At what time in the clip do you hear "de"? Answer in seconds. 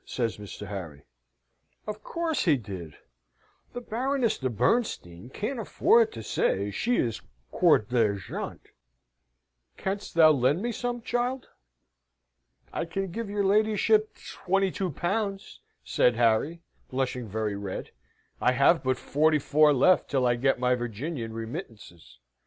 4.39-4.49